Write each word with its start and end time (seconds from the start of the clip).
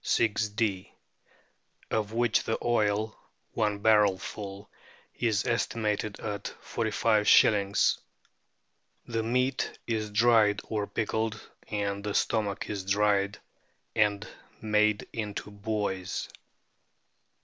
of 1.91 2.11
which 2.11 2.41
the 2.45 2.57
oil 2.63 3.15
(one 3.53 3.77
barrel 3.77 4.17
full) 4.17 4.67
is 5.13 5.45
estimated 5.45 6.19
at 6.19 6.43
45^. 6.63 7.99
The 9.05 9.21
meat 9.21 9.77
is 9.85 10.09
dried 10.09 10.59
or 10.63 10.87
pickled, 10.87 11.39
and 11.67 12.03
the 12.03 12.15
stomach 12.15 12.67
is 12.67 12.83
dried 12.85 13.37
and 13.95 14.27
made 14.59 15.07
into 15.13 15.51
buoys. 15.51 16.27